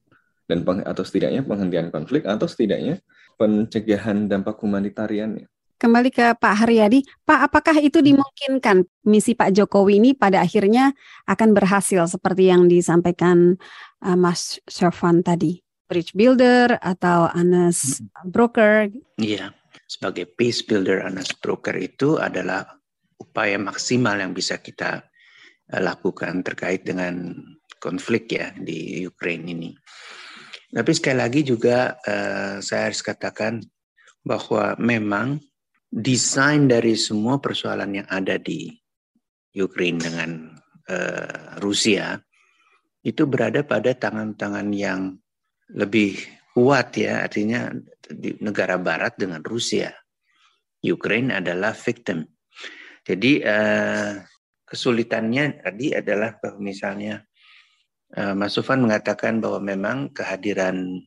dan 0.48 0.64
peng, 0.64 0.82
atau 0.82 1.04
setidaknya 1.04 1.44
penghentian 1.44 1.92
konflik 1.92 2.24
atau 2.24 2.48
setidaknya 2.48 3.04
pencegahan 3.36 4.26
dampak 4.26 4.58
humanitarian 4.64 5.46
Kembali 5.78 6.10
ke 6.10 6.34
Pak 6.42 6.66
Haryadi, 6.66 7.06
Pak, 7.22 7.54
apakah 7.54 7.78
itu 7.78 8.02
dimungkinkan 8.02 8.82
misi 9.06 9.38
Pak 9.38 9.54
Jokowi 9.54 10.02
ini 10.02 10.18
pada 10.18 10.42
akhirnya 10.42 10.90
akan 11.30 11.54
berhasil 11.54 12.02
seperti 12.10 12.50
yang 12.50 12.66
disampaikan 12.66 13.62
uh, 14.02 14.18
Mas 14.18 14.58
Syafwan 14.66 15.22
tadi? 15.22 15.62
Bridge 15.88 16.12
builder 16.12 16.76
atau 16.84 17.32
honest 17.32 18.04
broker? 18.28 18.92
Iya, 19.16 19.56
sebagai 19.88 20.28
peace 20.28 20.68
builder, 20.68 21.08
honest 21.08 21.40
broker 21.40 21.74
itu 21.80 22.20
adalah 22.20 22.68
upaya 23.18 23.56
maksimal 23.56 24.20
yang 24.20 24.36
bisa 24.36 24.60
kita 24.60 25.08
uh, 25.72 25.82
lakukan 25.82 26.44
terkait 26.44 26.84
dengan 26.84 27.40
konflik 27.80 28.36
ya 28.36 28.52
di 28.52 29.08
Ukraine 29.08 29.48
ini. 29.48 29.72
Tapi 30.68 30.92
sekali 30.92 31.18
lagi 31.24 31.42
juga 31.48 31.96
uh, 32.04 32.60
saya 32.60 32.92
harus 32.92 33.00
katakan 33.00 33.64
bahwa 34.28 34.76
memang 34.76 35.40
desain 35.88 36.68
dari 36.68 37.00
semua 37.00 37.40
persoalan 37.40 38.04
yang 38.04 38.08
ada 38.12 38.36
di 38.36 38.76
Ukraine 39.56 40.04
dengan 40.04 40.52
uh, 40.92 41.56
Rusia 41.64 42.20
itu 43.08 43.24
berada 43.24 43.64
pada 43.64 43.96
tangan-tangan 43.96 44.68
yang 44.76 45.16
lebih 45.74 46.20
kuat 46.56 46.96
ya, 46.96 47.28
artinya 47.28 47.72
di 48.08 48.38
negara 48.40 48.80
barat 48.80 49.20
dengan 49.20 49.44
Rusia. 49.44 49.92
Ukraine 50.84 51.42
adalah 51.42 51.76
victim. 51.76 52.24
Jadi 53.04 53.40
uh, 53.44 54.20
kesulitannya 54.68 55.64
tadi 55.64 55.96
adalah 55.96 56.38
bahwa 56.40 56.60
misalnya 56.60 57.28
Eh, 58.16 58.34
Mas 58.34 58.56
Sufan 58.56 58.80
mengatakan 58.80 59.44
bahwa 59.44 59.60
memang 59.60 60.16
kehadiran 60.16 61.04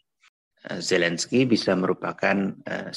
eh, 0.68 0.80
Zelensky 0.84 1.48
bisa 1.48 1.72
merupakan 1.72 2.52
eh, 2.68 2.92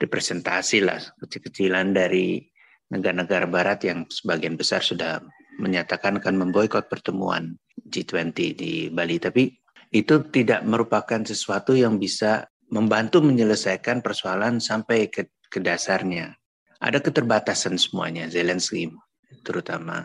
representasi 0.00 0.80
lah 0.80 1.00
kecil-kecilan 1.20 1.92
dari 1.92 2.40
negara-negara 2.88 3.44
Barat 3.44 3.84
yang 3.84 4.08
sebagian 4.08 4.56
besar 4.56 4.80
sudah 4.80 5.20
menyatakan 5.60 6.20
akan 6.20 6.48
memboikot 6.48 6.88
pertemuan 6.88 7.56
G20 7.76 8.32
di 8.56 8.72
Bali. 8.88 9.20
Tapi 9.20 9.52
itu 9.90 10.22
tidak 10.32 10.66
merupakan 10.66 11.22
sesuatu 11.22 11.74
yang 11.74 12.00
bisa 12.00 12.46
membantu 12.70 13.22
menyelesaikan 13.22 14.02
persoalan 14.02 14.58
sampai 14.58 15.06
ke, 15.06 15.30
ke 15.46 15.62
dasarnya. 15.62 16.34
Ada 16.82 17.00
keterbatasan 17.00 17.78
semuanya, 17.78 18.26
Zelensky 18.28 18.90
terutama. 19.46 20.04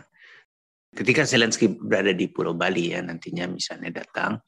Ketika 0.92 1.24
Zelensky 1.24 1.72
berada 1.72 2.12
di 2.12 2.28
Pulau 2.28 2.54
Bali 2.54 2.92
ya 2.92 3.00
nantinya 3.00 3.48
misalnya 3.48 3.90
datang, 4.04 4.38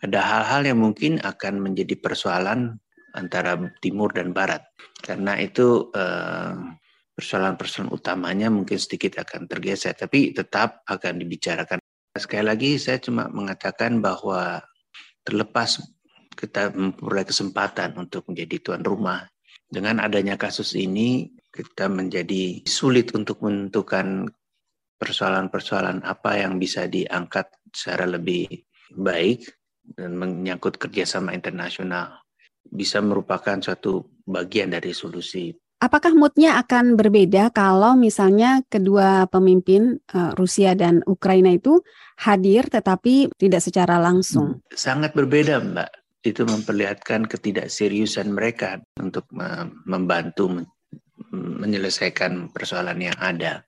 ada 0.00 0.20
hal-hal 0.22 0.72
yang 0.72 0.78
mungkin 0.80 1.20
akan 1.20 1.60
menjadi 1.60 1.98
persoalan 2.00 2.78
antara 3.12 3.58
timur 3.84 4.14
dan 4.14 4.32
barat. 4.32 4.64
Karena 5.02 5.36
itu 5.36 5.90
eh, 5.92 6.54
persoalan-persoalan 7.12 7.92
utamanya 7.92 8.48
mungkin 8.48 8.78
sedikit 8.80 9.20
akan 9.20 9.44
tergeser, 9.50 9.92
tapi 9.98 10.32
tetap 10.32 10.80
akan 10.88 11.20
dibicarakan. 11.20 11.78
Sekali 12.16 12.44
lagi 12.48 12.70
saya 12.80 12.98
cuma 13.02 13.28
mengatakan 13.28 14.00
bahwa 14.00 14.62
terlepas 15.24 15.80
kita 16.34 16.72
memperoleh 16.72 17.26
kesempatan 17.28 17.96
untuk 18.00 18.24
menjadi 18.32 18.56
tuan 18.64 18.82
rumah, 18.82 19.28
dengan 19.70 20.02
adanya 20.02 20.34
kasus 20.34 20.74
ini 20.74 21.30
kita 21.50 21.86
menjadi 21.86 22.62
sulit 22.66 23.14
untuk 23.14 23.42
menentukan 23.42 24.26
persoalan-persoalan 24.98 26.02
apa 26.02 26.42
yang 26.42 26.58
bisa 26.58 26.90
diangkat 26.90 27.48
secara 27.70 28.06
lebih 28.06 28.50
baik 28.92 29.46
dan 29.94 30.18
menyangkut 30.18 30.76
kerjasama 30.78 31.34
internasional 31.34 32.20
bisa 32.66 33.02
merupakan 33.02 33.58
suatu 33.58 34.20
bagian 34.26 34.70
dari 34.70 34.94
solusi. 34.94 35.50
Apakah 35.80 36.12
moodnya 36.12 36.60
akan 36.60 36.92
berbeda 36.92 37.48
kalau 37.56 37.96
misalnya 37.96 38.60
kedua 38.68 39.24
pemimpin 39.32 39.96
uh, 40.12 40.36
Rusia 40.36 40.76
dan 40.76 41.00
Ukraina 41.08 41.56
itu 41.56 41.80
hadir 42.20 42.68
tetapi 42.68 43.32
tidak 43.40 43.64
secara 43.64 43.96
langsung? 43.96 44.60
Hmm, 44.60 44.76
sangat 44.76 45.16
berbeda, 45.16 45.56
Mbak. 45.56 45.90
Itu 46.20 46.44
memperlihatkan 46.44 47.24
ketidakseriusan 47.24 48.28
mereka 48.28 48.76
untuk 49.00 49.24
membantu 49.88 50.68
menyelesaikan 51.32 52.52
persoalan 52.52 53.00
yang 53.00 53.16
ada. 53.16 53.64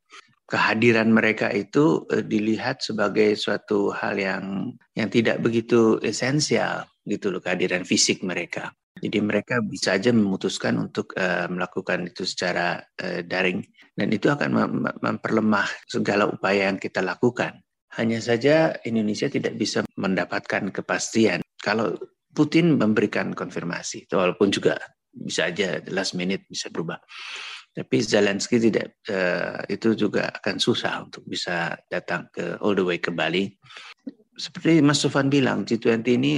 kehadiran 0.52 1.09
mereka 1.09 1.49
itu 1.49 2.04
uh, 2.12 2.21
dilihat 2.21 2.85
sebagai 2.85 3.40
suatu 3.40 3.88
hal 3.88 4.21
yang 4.21 4.76
yang 4.92 5.09
tidak 5.09 5.40
begitu 5.40 5.97
esensial 6.04 6.85
gitu 7.09 7.33
loh 7.33 7.40
kehadiran 7.40 7.88
fisik 7.88 8.21
mereka. 8.21 8.69
Jadi 9.02 9.18
mereka 9.18 9.59
bisa 9.59 9.99
saja 9.99 10.14
memutuskan 10.14 10.78
untuk 10.78 11.11
uh, 11.18 11.50
melakukan 11.50 12.06
itu 12.06 12.23
secara 12.23 12.78
uh, 13.02 13.26
daring 13.26 13.66
dan 13.99 14.09
itu 14.14 14.30
akan 14.30 14.50
mem 14.54 14.73
memperlemah 15.02 15.66
segala 15.90 16.30
upaya 16.30 16.71
yang 16.71 16.78
kita 16.78 17.02
lakukan. 17.02 17.59
Hanya 17.99 18.23
saja 18.23 18.78
Indonesia 18.87 19.26
tidak 19.26 19.59
bisa 19.59 19.82
mendapatkan 19.99 20.71
kepastian 20.71 21.42
kalau 21.59 21.99
Putin 22.32 22.80
memberikan 22.80 23.37
konfirmasi, 23.37 24.09
walaupun 24.09 24.49
juga 24.49 24.78
bisa 25.12 25.52
aja 25.52 25.82
last 25.92 26.16
minute 26.16 26.49
bisa 26.49 26.73
berubah. 26.73 26.97
Tapi 27.73 28.04
Zelensky 28.04 28.61
tidak 28.61 29.00
uh, 29.09 29.64
itu 29.68 29.97
juga 29.97 30.28
akan 30.28 30.56
susah 30.61 31.09
untuk 31.09 31.25
bisa 31.25 31.76
datang 31.88 32.28
ke 32.32 32.56
all 32.61 32.76
the 32.76 32.85
way 32.85 32.97
ke 33.00 33.12
Bali. 33.12 33.49
Seperti 34.32 34.80
Mas 34.80 35.04
Sofan 35.04 35.28
bilang, 35.28 35.64
G20 35.68 36.04
ini 36.16 36.32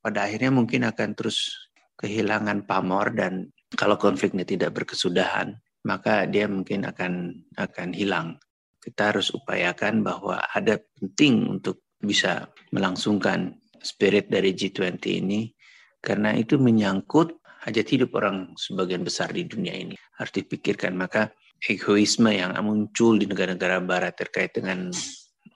pada 0.00 0.28
akhirnya 0.28 0.52
mungkin 0.52 0.84
akan 0.84 1.16
terus 1.16 1.69
kehilangan 2.00 2.64
pamor 2.64 3.12
dan 3.12 3.52
kalau 3.76 4.00
konfliknya 4.00 4.42
tidak 4.48 4.72
berkesudahan, 4.72 5.52
maka 5.84 6.24
dia 6.24 6.48
mungkin 6.48 6.88
akan 6.88 7.44
akan 7.60 7.88
hilang. 7.92 8.40
Kita 8.80 9.12
harus 9.12 9.28
upayakan 9.36 10.00
bahwa 10.00 10.40
ada 10.40 10.80
penting 10.96 11.60
untuk 11.60 11.84
bisa 12.00 12.48
melangsungkan 12.72 13.60
spirit 13.84 14.32
dari 14.32 14.56
G20 14.56 15.04
ini 15.20 15.52
karena 16.00 16.32
itu 16.32 16.56
menyangkut 16.56 17.36
hajat 17.68 17.86
hidup 17.92 18.16
orang 18.16 18.56
sebagian 18.56 19.04
besar 19.04 19.28
di 19.36 19.44
dunia 19.44 19.76
ini. 19.76 19.94
Harus 20.16 20.32
dipikirkan 20.32 20.96
maka 20.96 21.28
egoisme 21.60 22.32
yang 22.32 22.56
muncul 22.64 23.20
di 23.20 23.28
negara-negara 23.28 23.84
barat 23.84 24.16
terkait 24.16 24.56
dengan 24.56 24.88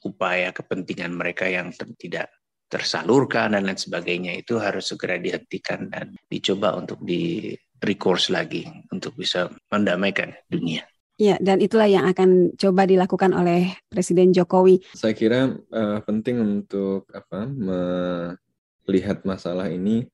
upaya 0.04 0.52
kepentingan 0.52 1.16
mereka 1.16 1.48
yang 1.48 1.72
tidak 1.96 2.28
tersalurkan 2.74 3.54
dan 3.54 3.62
lain 3.70 3.78
sebagainya 3.78 4.34
itu 4.34 4.58
harus 4.58 4.90
segera 4.90 5.14
dihentikan 5.14 5.86
dan 5.86 6.10
dicoba 6.26 6.74
untuk 6.74 6.98
di 7.06 7.54
recourse 7.78 8.34
lagi 8.34 8.66
untuk 8.90 9.14
bisa 9.14 9.46
mendamaikan 9.70 10.34
dunia. 10.50 10.82
Ya, 11.14 11.38
dan 11.38 11.62
itulah 11.62 11.86
yang 11.86 12.10
akan 12.10 12.58
coba 12.58 12.90
dilakukan 12.90 13.30
oleh 13.30 13.70
Presiden 13.86 14.34
Jokowi. 14.34 14.82
Saya 14.98 15.14
kira 15.14 15.54
uh, 15.54 16.02
penting 16.02 16.42
untuk 16.42 17.06
apa 17.14 17.46
melihat 17.46 19.22
masalah 19.22 19.70
ini 19.70 20.10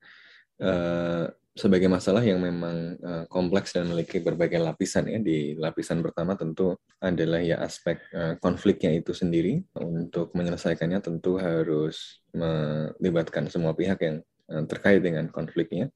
uh, 0.61 1.25
sebagai 1.51 1.91
masalah 1.91 2.23
yang 2.23 2.39
memang 2.39 2.95
uh, 3.03 3.25
kompleks 3.27 3.75
dan 3.75 3.91
memiliki 3.91 4.23
berbagai 4.23 4.55
lapisan 4.55 5.03
ya. 5.11 5.19
Di 5.19 5.59
lapisan 5.59 5.99
pertama 5.99 6.39
tentu 6.39 6.79
adalah 7.03 7.43
ya 7.43 7.59
aspek 7.59 7.99
uh, 8.15 8.39
konfliknya 8.39 8.95
itu 8.95 9.11
sendiri. 9.11 9.59
Untuk 9.75 10.31
menyelesaikannya 10.31 11.03
tentu 11.03 11.35
harus 11.35 12.23
melibatkan 12.31 13.51
semua 13.51 13.75
pihak 13.75 13.99
yang 13.99 14.17
uh, 14.47 14.63
terkait 14.63 15.03
dengan 15.03 15.27
konfliknya. 15.27 15.91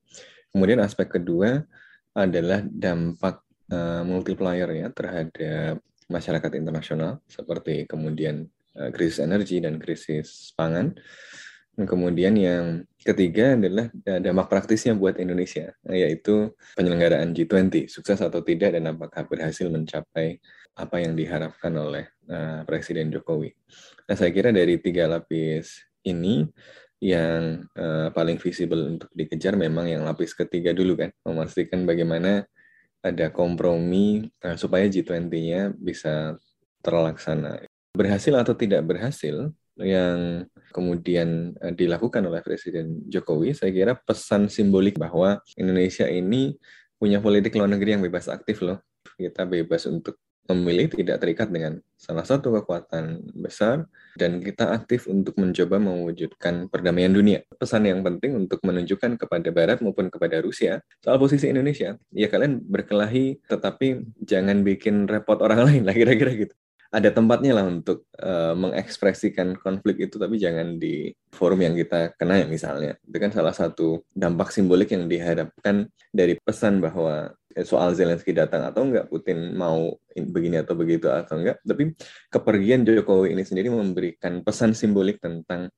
Kemudian 0.52 0.84
aspek 0.84 1.08
kedua 1.08 1.64
adalah 2.16 2.60
dampak 2.68 3.40
uh, 3.72 4.04
multiplier 4.04 4.68
ya 4.76 4.88
terhadap 4.92 5.80
masyarakat 6.12 6.52
internasional 6.60 7.24
seperti 7.26 7.90
kemudian 7.90 8.46
krisis 8.92 9.24
energi 9.24 9.64
dan 9.64 9.80
krisis 9.80 10.52
pangan. 10.52 10.92
Kemudian 11.76 12.40
yang 12.40 12.88
ketiga 13.04 13.60
adalah 13.60 13.92
dampak 14.24 14.48
praktisnya 14.48 14.96
buat 14.96 15.20
Indonesia, 15.20 15.76
yaitu 15.92 16.56
penyelenggaraan 16.80 17.36
G20, 17.36 17.92
sukses 17.92 18.24
atau 18.24 18.40
tidak 18.40 18.80
dan 18.80 18.88
apakah 18.88 19.28
berhasil 19.28 19.68
mencapai 19.68 20.40
apa 20.76 20.96
yang 21.04 21.20
diharapkan 21.20 21.76
oleh 21.76 22.08
uh, 22.32 22.64
Presiden 22.64 23.12
Jokowi. 23.12 23.52
Nah, 24.08 24.16
saya 24.16 24.32
kira 24.32 24.56
dari 24.56 24.80
tiga 24.80 25.12
lapis 25.12 25.84
ini 26.08 26.48
yang 27.04 27.68
uh, 27.76 28.08
paling 28.16 28.40
visible 28.40 28.96
untuk 28.96 29.12
dikejar 29.12 29.60
memang 29.60 29.92
yang 29.92 30.08
lapis 30.08 30.32
ketiga 30.32 30.72
dulu 30.72 30.96
kan, 30.96 31.12
memastikan 31.28 31.84
bagaimana 31.84 32.48
ada 33.04 33.28
kompromi 33.36 34.32
uh, 34.48 34.56
supaya 34.56 34.88
G20-nya 34.88 35.76
bisa 35.76 36.40
terlaksana. 36.80 37.68
Berhasil 37.96 38.32
atau 38.36 38.56
tidak 38.56 38.84
berhasil, 38.88 39.52
yang 39.80 40.48
kemudian 40.76 41.56
uh, 41.64 41.72
dilakukan 41.72 42.20
oleh 42.28 42.44
Presiden 42.44 43.08
Jokowi, 43.08 43.56
saya 43.56 43.72
kira 43.72 43.96
pesan 43.96 44.52
simbolik 44.52 45.00
bahwa 45.00 45.40
Indonesia 45.56 46.04
ini 46.12 46.60
punya 47.00 47.24
politik 47.24 47.56
luar 47.56 47.72
negeri 47.72 47.96
yang 47.96 48.04
bebas 48.04 48.28
aktif 48.28 48.60
loh. 48.60 48.84
Kita 49.16 49.48
bebas 49.48 49.88
untuk 49.88 50.20
memilih 50.46 50.94
tidak 50.94 51.18
terikat 51.26 51.50
dengan 51.50 51.82
salah 51.98 52.22
satu 52.22 52.54
kekuatan 52.54 53.34
besar 53.34 53.90
dan 54.14 54.38
kita 54.38 54.70
aktif 54.78 55.10
untuk 55.10 55.34
mencoba 55.42 55.82
mewujudkan 55.82 56.70
perdamaian 56.70 57.10
dunia. 57.10 57.42
Pesan 57.58 57.90
yang 57.90 58.06
penting 58.06 58.38
untuk 58.46 58.62
menunjukkan 58.62 59.18
kepada 59.18 59.50
Barat 59.50 59.82
maupun 59.82 60.14
kepada 60.14 60.38
Rusia 60.46 60.86
soal 61.02 61.18
posisi 61.18 61.50
Indonesia. 61.50 61.98
Ya 62.14 62.30
kalian 62.30 62.62
berkelahi 62.62 63.42
tetapi 63.50 64.06
jangan 64.22 64.62
bikin 64.62 65.10
repot 65.10 65.42
orang 65.42 65.66
lain 65.68 65.82
lah 65.88 65.96
kira-kira 65.98 66.38
gitu. 66.38 66.54
Ada 66.94 67.12
tempatnya 67.12 67.58
lah 67.58 67.66
untuk 67.66 68.08
uh, 68.22 68.54
mengekspresikan 68.58 69.58
konflik 69.60 70.10
itu 70.10 70.16
tapi 70.22 70.38
jangan 70.38 70.78
di 70.80 71.12
forum 71.34 71.60
yang 71.64 71.76
kita 71.76 72.14
kenal 72.16 72.40
ya 72.40 72.48
misalnya. 72.48 72.96
Itu 73.04 73.18
kan 73.20 73.32
salah 73.34 73.52
satu 73.52 74.06
dampak 74.14 74.54
simbolik 74.54 74.94
yang 74.94 75.10
diharapkan 75.10 75.90
dari 76.14 76.40
pesan 76.40 76.80
bahwa 76.80 77.36
Eh, 77.56 77.64
soal 77.64 77.96
Zelensky 77.96 78.36
datang 78.36 78.68
atau 78.68 78.84
enggak, 78.84 79.08
Putin 79.08 79.56
mau 79.56 79.96
begini 80.12 80.60
atau 80.60 80.76
begitu 80.76 81.08
atau 81.08 81.40
enggak, 81.40 81.64
tapi 81.64 81.96
kepergian 82.28 82.84
Jokowi 82.84 83.32
ini 83.32 83.48
sendiri 83.48 83.72
memberikan 83.72 84.44
pesan 84.44 84.76
simbolik 84.76 85.24
tentang 85.24 85.72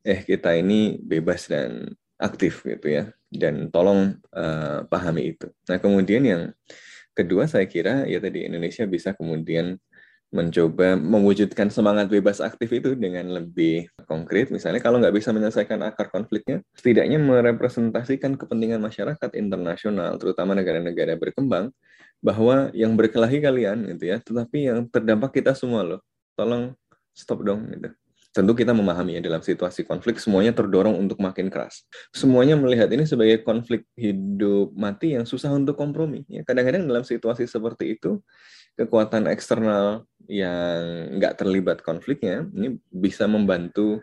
eh 0.00 0.24
kita 0.24 0.56
ini 0.56 0.96
bebas 0.96 1.44
dan 1.52 1.92
aktif 2.16 2.64
gitu 2.64 2.88
ya, 2.88 3.04
dan 3.28 3.68
tolong 3.68 4.16
uh, 4.32 4.88
pahami 4.88 5.36
itu. 5.36 5.52
Nah 5.68 5.76
kemudian 5.76 6.24
yang 6.24 6.42
kedua 7.12 7.44
saya 7.44 7.68
kira 7.68 8.08
ya 8.08 8.16
tadi 8.16 8.48
Indonesia 8.48 8.88
bisa 8.88 9.12
kemudian 9.12 9.76
mencoba 10.30 10.94
mewujudkan 10.94 11.74
semangat 11.74 12.06
bebas 12.06 12.38
aktif 12.38 12.70
itu 12.70 12.94
dengan 12.94 13.26
lebih 13.34 13.90
konkret. 14.06 14.54
Misalnya 14.54 14.78
kalau 14.78 15.02
nggak 15.02 15.14
bisa 15.14 15.34
menyelesaikan 15.34 15.82
akar 15.82 16.06
konfliknya, 16.06 16.62
setidaknya 16.78 17.18
merepresentasikan 17.18 18.38
kepentingan 18.38 18.78
masyarakat 18.78 19.30
internasional, 19.34 20.14
terutama 20.22 20.54
negara-negara 20.54 21.18
berkembang, 21.18 21.74
bahwa 22.22 22.70
yang 22.76 22.94
berkelahi 22.94 23.42
kalian 23.42 23.90
gitu 23.96 24.04
ya, 24.14 24.22
tetapi 24.22 24.70
yang 24.70 24.86
terdampak 24.86 25.34
kita 25.34 25.50
semua 25.56 25.82
loh. 25.82 26.00
Tolong 26.38 26.78
stop 27.10 27.42
dong 27.42 27.66
gitu. 27.74 27.90
Tentu 28.30 28.54
kita 28.54 28.70
memahami 28.70 29.18
ya 29.18 29.22
dalam 29.26 29.42
situasi 29.42 29.82
konflik 29.82 30.22
semuanya 30.22 30.54
terdorong 30.54 30.94
untuk 30.94 31.18
makin 31.18 31.50
keras. 31.50 31.82
Semuanya 32.14 32.54
melihat 32.54 32.86
ini 32.94 33.02
sebagai 33.02 33.42
konflik 33.42 33.82
hidup 33.98 34.70
mati 34.78 35.18
yang 35.18 35.26
susah 35.26 35.50
untuk 35.50 35.74
kompromi. 35.74 36.22
Ya, 36.30 36.46
kadang-kadang 36.46 36.86
dalam 36.86 37.02
situasi 37.02 37.50
seperti 37.50 37.98
itu 37.98 38.22
kekuatan 38.80 39.28
eksternal 39.28 40.08
yang 40.24 41.12
nggak 41.20 41.36
terlibat 41.36 41.84
konfliknya 41.84 42.48
ini 42.56 42.80
bisa 42.88 43.28
membantu 43.28 44.00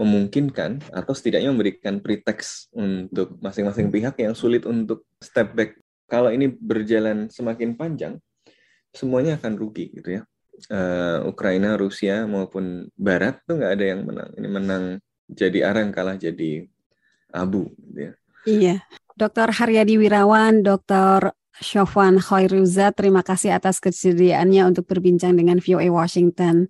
memungkinkan 0.00 0.90
atau 0.90 1.12
setidaknya 1.14 1.52
memberikan 1.54 2.00
pretext 2.02 2.72
untuk 2.74 3.38
masing-masing 3.38 3.92
pihak 3.92 4.16
yang 4.18 4.34
sulit 4.34 4.66
untuk 4.66 5.06
step 5.22 5.54
back. 5.54 5.78
Kalau 6.10 6.34
ini 6.34 6.50
berjalan 6.50 7.30
semakin 7.30 7.78
panjang, 7.78 8.18
semuanya 8.90 9.38
akan 9.38 9.54
rugi 9.54 9.94
gitu 9.94 10.18
ya. 10.18 10.22
Uh, 10.70 11.26
Ukraina, 11.30 11.74
Rusia 11.78 12.26
maupun 12.26 12.90
Barat 12.94 13.42
tuh 13.46 13.58
nggak 13.58 13.72
ada 13.74 13.84
yang 13.86 14.00
menang. 14.06 14.30
Ini 14.34 14.48
menang 14.50 14.84
jadi 15.30 15.70
arang 15.70 15.94
kalah 15.94 16.18
jadi 16.18 16.66
abu. 17.30 17.70
Gitu 17.78 18.00
ya. 18.10 18.12
Iya, 18.44 18.76
Dr. 19.14 19.54
Haryadi 19.54 19.94
Wirawan, 19.94 20.66
Dr. 20.66 21.32
Syofwan 21.62 22.18
Khairuza, 22.18 22.90
terima 22.90 23.22
kasih 23.22 23.54
atas 23.54 23.78
kesediaannya 23.78 24.74
untuk 24.74 24.90
berbincang 24.90 25.38
dengan 25.38 25.62
VOA 25.62 25.86
Washington. 25.86 26.66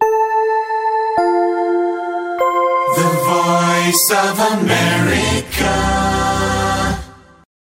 The 2.94 3.08
Voice 3.24 4.08
of 4.12 4.36
America. 4.60 6.23